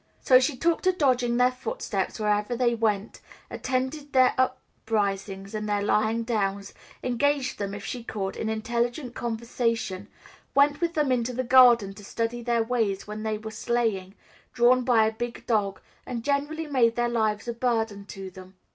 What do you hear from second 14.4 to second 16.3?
drawn by a big dog, and